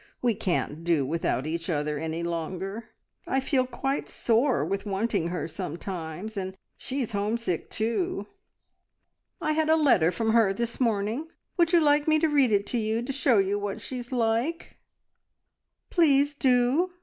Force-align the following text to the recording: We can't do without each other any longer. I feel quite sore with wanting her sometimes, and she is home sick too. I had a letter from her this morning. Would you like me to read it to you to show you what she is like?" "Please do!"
We 0.19 0.33
can't 0.33 0.83
do 0.83 1.05
without 1.05 1.45
each 1.45 1.69
other 1.69 1.99
any 1.99 2.23
longer. 2.23 2.85
I 3.27 3.39
feel 3.39 3.67
quite 3.67 4.09
sore 4.09 4.65
with 4.65 4.83
wanting 4.87 5.27
her 5.27 5.47
sometimes, 5.47 6.35
and 6.35 6.57
she 6.75 7.01
is 7.01 7.11
home 7.11 7.37
sick 7.37 7.69
too. 7.69 8.25
I 9.39 9.51
had 9.51 9.69
a 9.69 9.75
letter 9.75 10.09
from 10.11 10.31
her 10.33 10.53
this 10.53 10.79
morning. 10.79 11.27
Would 11.57 11.71
you 11.71 11.81
like 11.81 12.07
me 12.07 12.17
to 12.17 12.27
read 12.27 12.51
it 12.51 12.65
to 12.73 12.79
you 12.79 13.03
to 13.03 13.13
show 13.13 13.37
you 13.37 13.59
what 13.59 13.79
she 13.79 13.99
is 13.99 14.11
like?" 14.11 14.77
"Please 15.91 16.33
do!" 16.33 16.93